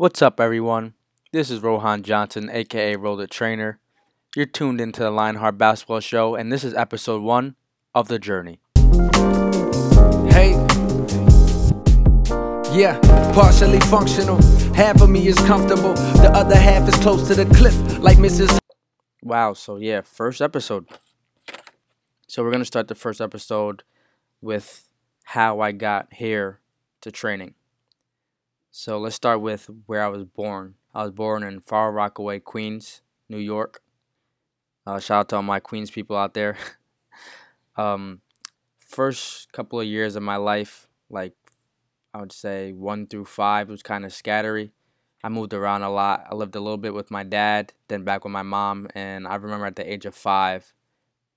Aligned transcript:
What's 0.00 0.22
up, 0.22 0.40
everyone? 0.40 0.94
This 1.30 1.50
is 1.50 1.60
Rohan 1.60 2.02
Johnson, 2.02 2.48
aka 2.50 2.96
Roller 2.96 3.26
Trainer. 3.26 3.80
You're 4.34 4.46
tuned 4.46 4.80
into 4.80 5.02
the 5.02 5.10
Lionheart 5.10 5.58
Basketball 5.58 6.00
Show, 6.00 6.34
and 6.34 6.50
this 6.50 6.64
is 6.64 6.72
episode 6.72 7.20
one 7.20 7.54
of 7.94 8.08
The 8.08 8.18
Journey. 8.18 8.60
Hey. 10.32 10.52
Yeah, 12.74 12.98
partially 13.34 13.78
functional. 13.80 14.40
Half 14.72 15.02
of 15.02 15.10
me 15.10 15.28
is 15.28 15.36
comfortable, 15.40 15.92
the 15.92 16.30
other 16.32 16.56
half 16.56 16.88
is 16.88 16.96
close 16.96 17.28
to 17.28 17.34
the 17.34 17.44
cliff, 17.54 17.76
like 17.98 18.16
Mrs. 18.16 18.56
Wow, 19.22 19.52
so 19.52 19.76
yeah, 19.76 20.00
first 20.00 20.40
episode. 20.40 20.86
So 22.26 22.42
we're 22.42 22.52
going 22.52 22.62
to 22.62 22.64
start 22.64 22.88
the 22.88 22.94
first 22.94 23.20
episode 23.20 23.82
with 24.40 24.88
how 25.24 25.60
I 25.60 25.72
got 25.72 26.14
here 26.14 26.60
to 27.02 27.12
training. 27.12 27.52
So 28.72 28.98
let's 28.98 29.16
start 29.16 29.40
with 29.40 29.68
where 29.86 30.02
I 30.02 30.08
was 30.08 30.24
born. 30.24 30.74
I 30.94 31.02
was 31.02 31.10
born 31.10 31.42
in 31.42 31.58
Far 31.58 31.90
Rockaway, 31.90 32.38
Queens, 32.38 33.02
New 33.28 33.38
York. 33.38 33.82
Uh, 34.86 35.00
shout 35.00 35.18
out 35.18 35.28
to 35.30 35.36
all 35.36 35.42
my 35.42 35.58
Queens 35.58 35.90
people 35.90 36.16
out 36.16 36.34
there. 36.34 36.56
um, 37.76 38.20
first 38.78 39.50
couple 39.52 39.80
of 39.80 39.86
years 39.86 40.14
of 40.14 40.22
my 40.22 40.36
life, 40.36 40.88
like 41.10 41.32
I 42.14 42.20
would 42.20 42.30
say 42.30 42.72
one 42.72 43.08
through 43.08 43.24
five, 43.24 43.68
was 43.68 43.82
kind 43.82 44.04
of 44.04 44.12
scattery. 44.12 44.70
I 45.24 45.30
moved 45.30 45.52
around 45.52 45.82
a 45.82 45.90
lot. 45.90 46.26
I 46.30 46.36
lived 46.36 46.54
a 46.54 46.60
little 46.60 46.78
bit 46.78 46.94
with 46.94 47.10
my 47.10 47.24
dad, 47.24 47.72
then 47.88 48.04
back 48.04 48.24
with 48.24 48.32
my 48.32 48.42
mom, 48.42 48.86
and 48.94 49.26
I 49.26 49.34
remember 49.34 49.66
at 49.66 49.76
the 49.76 49.92
age 49.92 50.06
of 50.06 50.14
five, 50.14 50.72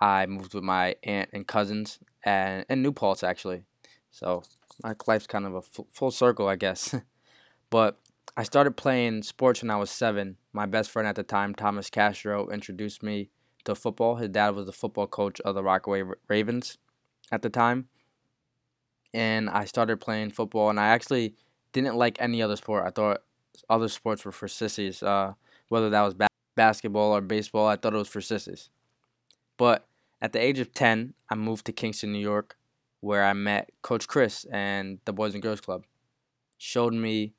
I 0.00 0.24
moved 0.24 0.54
with 0.54 0.64
my 0.64 0.96
aunt 1.02 1.28
and 1.34 1.46
cousins 1.46 1.98
and 2.24 2.64
in 2.70 2.82
New 2.82 2.92
Paltz 2.92 3.22
actually. 3.22 3.64
So 4.10 4.42
my 4.82 4.94
life's 5.06 5.26
kind 5.26 5.44
of 5.44 5.54
a 5.54 5.62
full 5.62 6.10
circle, 6.10 6.48
I 6.48 6.56
guess. 6.56 6.94
But 7.70 7.98
I 8.36 8.42
started 8.44 8.76
playing 8.76 9.22
sports 9.24 9.62
when 9.62 9.70
I 9.70 9.76
was 9.76 9.90
seven. 9.90 10.36
My 10.52 10.66
best 10.66 10.90
friend 10.90 11.08
at 11.08 11.16
the 11.16 11.22
time, 11.22 11.54
Thomas 11.54 11.90
Castro, 11.90 12.48
introduced 12.48 13.02
me 13.02 13.30
to 13.64 13.74
football. 13.74 14.16
His 14.16 14.28
dad 14.30 14.54
was 14.54 14.66
the 14.66 14.72
football 14.72 15.06
coach 15.06 15.40
of 15.40 15.54
the 15.54 15.62
Rockaway 15.62 16.04
Ravens 16.28 16.78
at 17.30 17.42
the 17.42 17.50
time. 17.50 17.88
And 19.12 19.48
I 19.50 19.64
started 19.64 20.00
playing 20.00 20.30
football, 20.30 20.70
and 20.70 20.78
I 20.78 20.88
actually 20.88 21.34
didn't 21.72 21.96
like 21.96 22.20
any 22.20 22.42
other 22.42 22.56
sport. 22.56 22.84
I 22.86 22.90
thought 22.90 23.22
other 23.68 23.88
sports 23.88 24.24
were 24.24 24.32
for 24.32 24.48
sissies, 24.48 25.02
uh, 25.02 25.32
whether 25.68 25.90
that 25.90 26.02
was 26.02 26.14
ba- 26.14 26.28
basketball 26.54 27.12
or 27.12 27.20
baseball. 27.20 27.66
I 27.66 27.76
thought 27.76 27.94
it 27.94 27.98
was 27.98 28.08
for 28.08 28.20
sissies. 28.20 28.70
But 29.56 29.86
at 30.20 30.32
the 30.32 30.40
age 30.40 30.58
of 30.58 30.72
10, 30.74 31.14
I 31.30 31.34
moved 31.34 31.66
to 31.66 31.72
Kingston, 31.72 32.12
New 32.12 32.18
York, 32.18 32.56
where 33.00 33.24
I 33.24 33.32
met 33.32 33.70
Coach 33.82 34.06
Chris 34.08 34.44
and 34.52 34.98
the 35.04 35.12
Boys 35.12 35.34
and 35.34 35.42
Girls 35.42 35.60
Club. 35.60 35.84
Showed 36.58 36.92
me 36.92 37.34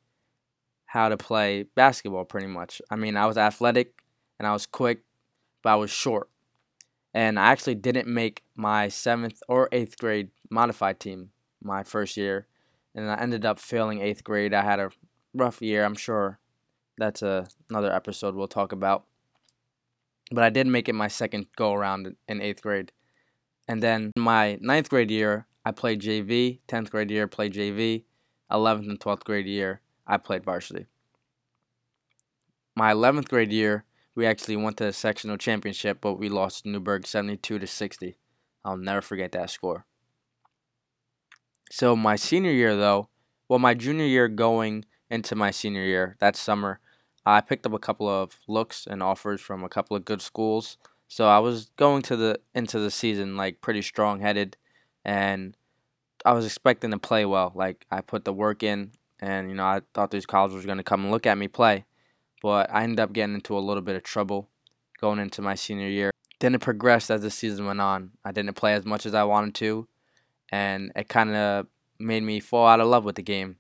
how 0.90 1.08
to 1.08 1.18
play 1.18 1.66
basketball 1.76 2.26
pretty 2.26 2.48
much. 2.48 2.82
I 2.90 2.95
mean, 2.95 3.16
I 3.16 3.28
was 3.28 3.38
athletic 3.38 4.02
and 4.40 4.48
I 4.48 4.54
was 4.54 4.66
quick, 4.66 5.04
but 5.62 5.70
I 5.70 5.76
was 5.76 5.92
short. 5.92 6.30
And 7.14 7.40
I 7.40 7.52
actually 7.52 7.76
didn't 7.76 8.08
make 8.08 8.44
my 8.56 8.88
seventh 8.88 9.40
or 9.48 9.70
eighth 9.72 10.00
grade 10.00 10.30
modified 10.50 11.00
team 11.00 11.30
my 11.62 11.84
first 11.84 12.17
year. 12.17 12.48
And 12.95 13.10
I 13.12 13.16
ended 13.16 13.45
up 13.45 13.60
failing 13.60 14.02
eighth 14.02 14.23
grade. 14.23 14.52
I 14.52 14.64
had 14.64 14.80
a 14.80 14.90
rough 15.36 15.62
year. 15.62 15.86
I'm 15.86 15.95
sure 15.95 16.40
that's 16.98 17.22
a, 17.22 17.48
another 17.70 17.94
episode 17.94 18.34
we'll 18.34 18.48
talk 18.48 18.72
about. 18.72 19.06
But 20.32 20.44
I 20.44 20.50
did 20.50 20.66
make 20.66 20.90
it 20.90 20.94
my 20.94 21.08
second 21.08 21.45
go 21.56 21.73
around 21.73 22.16
in 22.28 22.42
eighth 22.42 22.64
grade. 22.64 22.92
And 23.67 23.84
then 23.84 24.12
my 24.17 24.58
ninth 24.60 24.90
grade 24.90 25.12
year, 25.12 25.45
I 25.64 25.72
played 25.72 26.02
JV. 26.02 26.62
10th 26.67 26.90
grade 26.90 27.12
year, 27.12 27.28
played 27.28 27.54
JV. 27.54 28.06
11th 28.52 28.90
and 28.90 29.00
12th 29.00 29.23
grade 29.23 29.45
year, 29.45 29.82
I 30.10 30.18
played 30.18 30.44
varsity. 30.44 30.88
My 32.76 32.92
11th 32.92 33.30
grade 33.30 33.52
year, 33.52 33.86
we 34.16 34.26
actually 34.26 34.56
went 34.56 34.78
to 34.78 34.86
the 34.86 34.94
sectional 34.94 35.38
championship, 35.38 36.00
but 36.02 36.16
we 36.16 36.30
lost 36.30 36.64
to 36.64 36.70
Newburgh 36.70 37.06
72 37.06 37.60
to 37.60 37.68
60. 37.68 38.18
I'll 38.66 38.76
never 38.76 39.02
forget 39.02 39.32
that 39.33 39.52
score. 39.52 39.86
So 41.72 41.95
my 41.95 42.16
senior 42.16 42.52
year, 42.52 42.76
though, 42.76 43.10
well, 43.48 43.60
my 43.60 43.76
junior 43.76 44.06
year 44.06 44.28
going 44.28 44.86
into 45.11 45.36
my 45.36 45.52
senior 45.52 45.83
year, 45.83 46.17
that 46.20 46.36
summer, 46.36 46.80
I 47.26 47.42
picked 47.42 47.67
up 47.67 47.73
a 47.73 47.80
couple 47.80 48.10
of 48.10 48.39
looks 48.48 48.88
and 48.88 49.04
offers 49.04 49.42
from 49.42 49.64
a 49.64 49.70
couple 49.70 49.95
of 49.95 50.06
good 50.06 50.22
schools. 50.22 50.78
So 51.08 51.28
I 51.28 51.38
was 51.39 51.72
going 51.76 52.02
to 52.04 52.16
the 52.16 52.39
into 52.56 52.80
the 52.80 52.92
season 52.92 53.38
like 53.38 53.62
pretty 53.62 53.83
strong 53.83 54.22
headed, 54.22 54.58
and 55.06 55.56
I 56.26 56.33
was 56.33 56.45
expecting 56.45 56.92
to 56.92 56.98
play 56.98 57.26
well. 57.26 57.52
Like 57.54 57.86
I 57.92 58.02
put 58.02 58.26
the 58.26 58.33
work 58.33 58.64
in 58.64 58.92
and 59.20 59.50
you 59.50 59.56
know 59.56 59.66
I 59.66 59.82
thought 59.94 60.12
these 60.12 60.26
colleges 60.26 60.58
were 60.58 60.68
going 60.68 60.78
to 60.78 60.84
come 60.84 61.04
and 61.04 61.12
look 61.12 61.26
at 61.26 61.38
me 61.38 61.48
play, 61.48 61.86
but 62.42 62.70
I 62.74 62.84
ended 62.84 63.00
up 63.00 63.14
getting 63.14 63.36
into 63.36 63.58
a 63.58 63.60
little 63.60 63.82
bit 63.82 63.96
of 63.96 64.04
trouble 64.04 64.50
going 65.00 65.20
into 65.20 65.42
my 65.42 65.56
senior 65.56 65.88
year. 65.88 66.12
Then 66.40 66.56
it 66.56 66.62
progressed 66.62 67.12
as 67.12 67.22
the 67.22 67.32
season 67.32 67.66
went 67.66 67.82
on. 67.82 68.12
I 68.24 68.32
didn't 68.32 68.54
play 68.54 68.74
as 68.74 68.86
much 68.86 69.06
as 69.06 69.14
I 69.14 69.24
wanted 69.24 69.56
to, 69.56 69.88
and 70.50 70.92
it 70.96 71.10
kind 71.10 71.36
of 71.36 71.68
made 72.00 72.24
me 72.24 72.40
fall 72.40 72.68
out 72.68 72.80
of 72.80 72.88
love 72.88 73.04
with 73.04 73.16
the 73.16 73.22
game. 73.22 73.58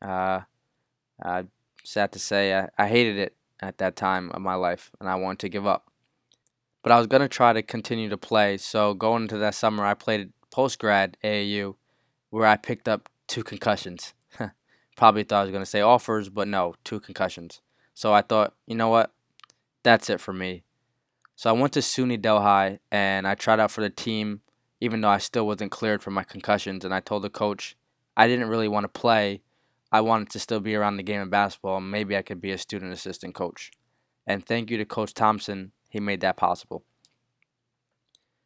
Uh, 0.00 0.40
sad 1.84 2.12
to 2.12 2.18
say, 2.18 2.54
I, 2.58 2.68
I 2.78 2.88
hated 2.88 3.18
it 3.18 3.36
at 3.60 3.78
that 3.78 3.96
time 3.96 4.30
of 4.32 4.40
my 4.40 4.54
life, 4.54 4.90
and 5.00 5.08
I 5.08 5.14
wanted 5.16 5.40
to 5.40 5.48
give 5.48 5.66
up. 5.66 5.90
But 6.82 6.92
I 6.92 6.98
was 6.98 7.06
gonna 7.06 7.28
try 7.28 7.52
to 7.52 7.62
continue 7.62 8.08
to 8.08 8.16
play. 8.16 8.56
So 8.58 8.94
going 8.94 9.22
into 9.22 9.38
that 9.38 9.54
summer, 9.54 9.84
I 9.84 9.94
played 9.94 10.32
post 10.50 10.78
grad 10.78 11.16
AAU, 11.22 11.76
where 12.30 12.46
I 12.46 12.56
picked 12.56 12.88
up 12.88 13.08
two 13.26 13.42
concussions. 13.42 14.13
Probably 14.96 15.24
thought 15.24 15.40
I 15.40 15.42
was 15.42 15.50
going 15.50 15.62
to 15.62 15.70
say 15.70 15.80
offers, 15.80 16.28
but 16.28 16.48
no, 16.48 16.74
two 16.84 17.00
concussions. 17.00 17.60
So 17.94 18.12
I 18.12 18.22
thought, 18.22 18.54
you 18.66 18.74
know 18.74 18.88
what? 18.88 19.12
That's 19.82 20.08
it 20.08 20.20
for 20.20 20.32
me. 20.32 20.64
So 21.36 21.50
I 21.50 21.52
went 21.52 21.72
to 21.72 21.80
SUNY 21.80 22.20
Delhi 22.20 22.78
and 22.92 23.26
I 23.26 23.34
tried 23.34 23.60
out 23.60 23.70
for 23.70 23.80
the 23.80 23.90
team, 23.90 24.40
even 24.80 25.00
though 25.00 25.08
I 25.08 25.18
still 25.18 25.46
wasn't 25.46 25.72
cleared 25.72 26.02
for 26.02 26.10
my 26.10 26.22
concussions. 26.22 26.84
And 26.84 26.94
I 26.94 27.00
told 27.00 27.22
the 27.22 27.30
coach 27.30 27.76
I 28.16 28.28
didn't 28.28 28.48
really 28.48 28.68
want 28.68 28.84
to 28.84 28.88
play. 28.88 29.42
I 29.90 30.00
wanted 30.00 30.30
to 30.30 30.38
still 30.38 30.60
be 30.60 30.74
around 30.74 30.96
the 30.96 31.02
game 31.02 31.20
of 31.20 31.30
basketball. 31.30 31.80
Maybe 31.80 32.16
I 32.16 32.22
could 32.22 32.40
be 32.40 32.52
a 32.52 32.58
student 32.58 32.92
assistant 32.92 33.34
coach. 33.34 33.70
And 34.26 34.44
thank 34.44 34.70
you 34.70 34.76
to 34.78 34.84
Coach 34.84 35.14
Thompson. 35.14 35.72
He 35.88 36.00
made 36.00 36.20
that 36.20 36.36
possible. 36.36 36.84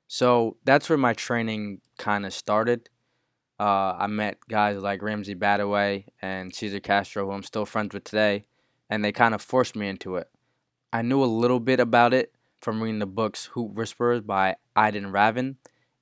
So 0.09 0.57
that's 0.65 0.89
where 0.89 0.99
my 0.99 1.13
training 1.13 1.81
kind 1.99 2.27
of 2.27 2.35
started. 2.35 2.89
Uh, 3.61 3.97
I 3.99 4.07
met 4.07 4.39
guys 4.49 4.77
like 4.79 5.03
Ramsey 5.03 5.35
Badaway 5.35 6.05
and 6.23 6.55
Cesar 6.55 6.81
Castro, 6.81 7.27
who 7.27 7.33
I'm 7.33 7.43
still 7.43 7.67
friends 7.67 7.93
with 7.93 8.05
today, 8.05 8.47
and 8.89 9.05
they 9.05 9.13
kind 9.13 9.35
of 9.35 9.43
forced 9.43 9.75
me 9.75 9.89
into 9.89 10.17
it. 10.17 10.29
I 10.93 11.03
knew 11.03 11.23
a 11.23 11.27
little 11.27 11.61
bit 11.61 11.81
about 11.81 12.15
it 12.15 12.33
from 12.61 12.83
reading 12.83 13.01
the 13.01 13.07
books 13.07 13.47
Hoop 13.55 13.73
Whisperers 13.75 14.21
by 14.21 14.57
Idan 14.77 15.13
Ravin 15.13 15.57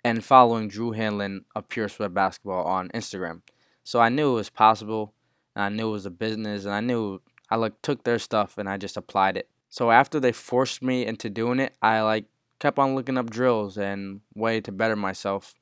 and 0.05 0.25
following 0.25 0.69
Drew 0.69 0.93
Hanlen 0.93 1.41
of 1.55 1.69
Pure 1.69 1.89
Sweat 1.89 2.15
Basketball 2.15 2.65
on 2.65 2.91
Instagram. 2.91 3.43
So 3.85 4.01
I 4.01 4.09
knew 4.09 4.33
it 4.33 4.35
was 4.35 4.51
possible, 4.51 5.15
and 5.55 5.65
I 5.65 5.69
knew 5.71 5.89
it 5.89 5.93
was 5.93 6.07
a 6.07 6.11
business, 6.11 6.65
and 6.65 6.75
I 6.75 6.81
knew 6.81 7.21
I 7.51 7.57
like 7.57 7.81
took 7.83 8.05
their 8.05 8.19
stuff 8.19 8.59
and 8.59 8.69
I 8.69 8.77
just 8.77 8.97
applied 8.97 9.37
it. 9.37 9.49
So 9.69 9.91
after 9.91 10.19
they 10.19 10.33
forced 10.33 10.83
me 10.83 11.07
into 11.07 11.31
doing 11.31 11.61
it, 11.61 11.75
I 11.81 12.01
like 12.03 12.27
kept 12.59 12.79
on 12.79 12.95
looking 12.95 13.19
up 13.19 13.31
drills 13.31 13.77
and 13.77 14.21
way 14.35 14.61
to 14.61 14.73
better 14.73 14.97
myself 14.97 15.55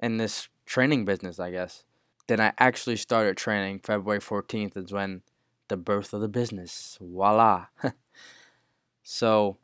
in 0.00 0.18
this 0.18 0.48
training 0.66 1.04
business, 1.04 1.38
I 1.38 1.50
guess. 1.50 1.84
Then 2.26 2.40
I 2.40 2.52
actually 2.58 2.96
started 2.96 3.36
training. 3.36 3.80
February 3.80 4.20
14th 4.20 4.76
is 4.76 4.92
when 4.92 5.22
the 5.68 5.76
birth 5.76 6.12
of 6.12 6.20
the 6.20 6.28
business. 6.28 6.98
Voila. 7.00 7.66
so, 9.02 9.56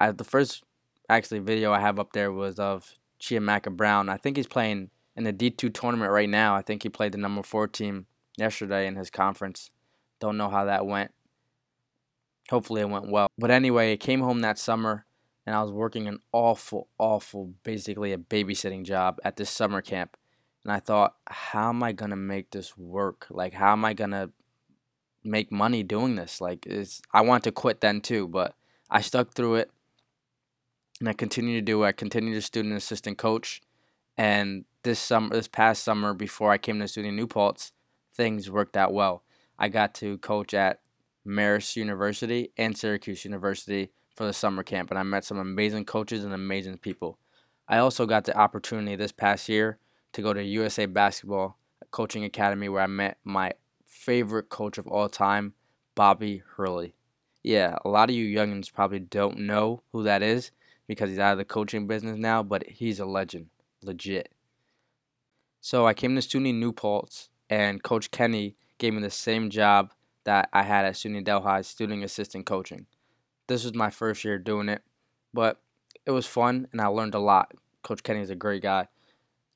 I, 0.00 0.10
the 0.10 0.24
first 0.24 0.64
actually 1.08 1.38
video 1.38 1.72
I 1.72 1.80
have 1.80 1.98
up 1.98 2.12
there 2.12 2.32
was 2.32 2.58
of 2.58 2.94
Chiamaka 3.20 3.74
Brown. 3.74 4.08
I 4.08 4.16
think 4.16 4.36
he's 4.36 4.46
playing 4.46 4.90
in 5.16 5.24
the 5.24 5.32
D2 5.32 5.72
tournament 5.72 6.12
right 6.12 6.28
now. 6.28 6.54
I 6.54 6.62
think 6.62 6.82
he 6.82 6.88
played 6.88 7.12
the 7.12 7.18
number 7.18 7.42
four 7.42 7.66
team 7.66 8.06
yesterday 8.36 8.86
in 8.86 8.96
his 8.96 9.10
conference. 9.10 9.70
Don't 10.20 10.36
know 10.36 10.48
how 10.48 10.64
that 10.64 10.86
went. 10.86 11.12
Hopefully 12.50 12.80
it 12.80 12.88
went 12.88 13.10
well. 13.10 13.28
But 13.36 13.50
anyway, 13.50 13.92
I 13.92 13.96
came 13.96 14.20
home 14.20 14.40
that 14.40 14.58
summer 14.58 15.04
and 15.48 15.56
I 15.56 15.62
was 15.62 15.72
working 15.72 16.08
an 16.08 16.20
awful, 16.30 16.88
awful, 16.98 17.54
basically 17.62 18.12
a 18.12 18.18
babysitting 18.18 18.84
job 18.84 19.18
at 19.24 19.36
this 19.36 19.48
summer 19.48 19.80
camp. 19.80 20.18
And 20.62 20.70
I 20.70 20.78
thought, 20.78 21.14
how 21.26 21.70
am 21.70 21.82
I 21.82 21.92
gonna 21.92 22.16
make 22.16 22.50
this 22.50 22.76
work? 22.76 23.26
Like, 23.30 23.54
how 23.54 23.72
am 23.72 23.82
I 23.82 23.94
gonna 23.94 24.28
make 25.24 25.50
money 25.50 25.82
doing 25.82 26.16
this? 26.16 26.42
Like, 26.42 26.66
it's 26.66 27.00
I 27.14 27.22
wanted 27.22 27.44
to 27.44 27.52
quit 27.52 27.80
then 27.80 28.02
too, 28.02 28.28
but 28.28 28.56
I 28.90 29.00
stuck 29.00 29.32
through 29.32 29.54
it, 29.54 29.70
and 31.00 31.08
I 31.08 31.14
continued 31.14 31.54
to 31.54 31.72
do 31.72 31.82
it. 31.82 31.86
I 31.86 31.92
continued 31.92 32.34
to 32.34 32.42
student 32.42 32.76
assistant 32.76 33.16
coach, 33.16 33.62
and 34.18 34.66
this 34.82 34.98
summer, 34.98 35.34
this 35.34 35.48
past 35.48 35.82
summer, 35.82 36.12
before 36.12 36.52
I 36.52 36.58
came 36.58 36.78
to 36.80 36.84
SUNY 36.84 37.14
New 37.14 37.26
Paltz, 37.26 37.72
things 38.12 38.50
worked 38.50 38.76
out 38.76 38.92
well. 38.92 39.22
I 39.58 39.70
got 39.70 39.94
to 39.94 40.18
coach 40.18 40.52
at 40.52 40.82
Marist 41.26 41.74
University 41.74 42.52
and 42.58 42.76
Syracuse 42.76 43.24
University 43.24 43.92
for 44.18 44.26
the 44.26 44.32
summer 44.32 44.64
camp, 44.64 44.90
and 44.90 44.98
I 44.98 45.04
met 45.04 45.24
some 45.24 45.38
amazing 45.38 45.84
coaches 45.84 46.24
and 46.24 46.34
amazing 46.34 46.78
people. 46.78 47.20
I 47.68 47.78
also 47.78 48.04
got 48.04 48.24
the 48.24 48.36
opportunity 48.36 48.96
this 48.96 49.12
past 49.12 49.48
year 49.48 49.78
to 50.12 50.22
go 50.22 50.32
to 50.32 50.42
USA 50.42 50.86
Basketball 50.86 51.56
Coaching 51.92 52.24
Academy, 52.24 52.68
where 52.68 52.82
I 52.82 52.88
met 52.88 53.18
my 53.22 53.52
favorite 53.86 54.48
coach 54.48 54.76
of 54.76 54.88
all 54.88 55.08
time, 55.08 55.54
Bobby 55.94 56.42
Hurley. 56.56 56.96
Yeah, 57.44 57.76
a 57.84 57.88
lot 57.88 58.10
of 58.10 58.16
you 58.16 58.26
youngins 58.26 58.72
probably 58.72 58.98
don't 58.98 59.38
know 59.38 59.84
who 59.92 60.02
that 60.02 60.20
is 60.20 60.50
because 60.88 61.10
he's 61.10 61.20
out 61.20 61.32
of 61.32 61.38
the 61.38 61.44
coaching 61.44 61.86
business 61.86 62.18
now, 62.18 62.42
but 62.42 62.66
he's 62.66 62.98
a 62.98 63.06
legend, 63.06 63.46
legit. 63.84 64.32
So 65.60 65.86
I 65.86 65.94
came 65.94 66.16
to 66.16 66.20
SUNY 66.20 66.52
New 66.52 66.72
Paltz, 66.72 67.30
and 67.48 67.84
Coach 67.84 68.10
Kenny 68.10 68.56
gave 68.78 68.94
me 68.94 69.00
the 69.00 69.10
same 69.10 69.48
job 69.48 69.92
that 70.24 70.48
I 70.52 70.64
had 70.64 70.84
at 70.84 70.94
SUNY 70.94 71.22
Delhi, 71.22 71.62
student 71.62 72.02
assistant 72.02 72.46
coaching. 72.46 72.86
This 73.48 73.64
was 73.64 73.74
my 73.74 73.90
first 73.90 74.24
year 74.24 74.38
doing 74.38 74.68
it, 74.68 74.82
but 75.32 75.60
it 76.06 76.10
was 76.10 76.26
fun 76.26 76.68
and 76.70 76.80
I 76.80 76.86
learned 76.86 77.14
a 77.14 77.18
lot. 77.18 77.52
Coach 77.82 78.02
Kenny 78.02 78.20
is 78.20 78.30
a 78.30 78.34
great 78.34 78.62
guy, 78.62 78.88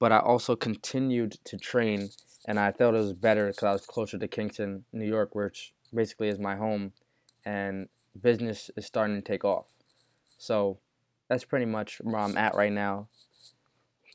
but 0.00 0.12
I 0.12 0.18
also 0.18 0.56
continued 0.56 1.36
to 1.44 1.58
train, 1.58 2.10
and 2.48 2.58
I 2.58 2.72
felt 2.72 2.94
it 2.94 2.98
was 2.98 3.12
better 3.12 3.48
because 3.48 3.62
I 3.62 3.72
was 3.72 3.86
closer 3.86 4.18
to 4.18 4.28
Kingston, 4.28 4.84
New 4.92 5.06
York, 5.06 5.34
which 5.34 5.74
basically 5.94 6.28
is 6.28 6.38
my 6.38 6.56
home, 6.56 6.92
and 7.44 7.88
business 8.20 8.70
is 8.76 8.86
starting 8.86 9.16
to 9.16 9.22
take 9.22 9.44
off. 9.44 9.66
So 10.38 10.78
that's 11.28 11.44
pretty 11.44 11.66
much 11.66 12.00
where 12.02 12.18
I'm 12.18 12.36
at 12.36 12.54
right 12.54 12.72
now. 12.72 13.08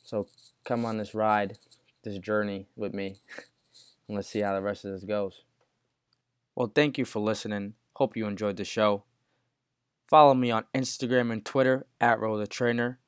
So 0.03 0.27
come 0.63 0.85
on 0.85 0.97
this 0.97 1.13
ride, 1.13 1.57
this 2.03 2.17
journey 2.17 2.67
with 2.75 2.93
me, 2.93 3.17
and 4.07 4.15
let's 4.15 4.29
see 4.29 4.39
how 4.39 4.53
the 4.55 4.61
rest 4.61 4.85
of 4.85 4.91
this 4.91 5.03
goes. 5.03 5.43
Well, 6.55 6.71
thank 6.73 6.97
you 6.97 7.05
for 7.05 7.19
listening. 7.19 7.75
Hope 7.93 8.17
you 8.17 8.25
enjoyed 8.25 8.57
the 8.57 8.65
show. 8.65 9.03
Follow 10.07 10.33
me 10.33 10.51
on 10.51 10.63
Instagram 10.73 11.33
and 11.33 11.43
Twitter 11.43 11.85
at 11.99 12.19
Roll 12.21 12.37
the 12.37 12.47
Trainer. 12.47 12.99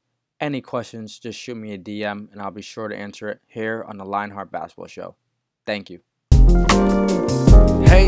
Any 0.42 0.60
questions, 0.60 1.18
just 1.18 1.40
shoot 1.40 1.56
me 1.56 1.74
a 1.74 1.78
DM 1.78 2.30
and 2.32 2.42
I'll 2.42 2.52
be 2.52 2.62
sure 2.62 2.90
to 2.90 2.96
answer 2.96 3.30
it 3.30 3.40
here 3.48 3.86
on 3.88 3.98
the 3.98 4.04
Lionheart 4.04 4.52
Basketball 4.52 4.88
Show. 4.88 5.16
Thank 5.66 5.90
you. 5.90 6.02
Hey. 7.88 8.08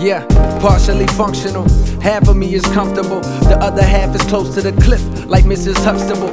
Yeah, 0.00 0.24
partially 0.60 1.06
functional. 1.08 1.68
Half 2.00 2.28
of 2.28 2.36
me 2.36 2.54
is 2.54 2.64
comfortable, 2.66 3.20
the 3.20 3.58
other 3.60 3.82
half 3.82 4.14
is 4.14 4.22
close 4.22 4.54
to 4.54 4.62
the 4.62 4.72
cliff, 4.80 5.02
like 5.26 5.44
Mrs. 5.44 5.76
Huxtable. 5.84 6.30